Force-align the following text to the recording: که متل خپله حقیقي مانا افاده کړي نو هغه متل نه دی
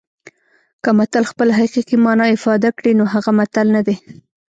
که 0.83 0.89
متل 0.97 1.23
خپله 1.31 1.51
حقیقي 1.59 1.97
مانا 2.05 2.25
افاده 2.35 2.69
کړي 2.77 2.91
نو 2.99 3.03
هغه 3.13 3.31
متل 3.39 3.67
نه 3.75 3.81
دی 3.87 3.95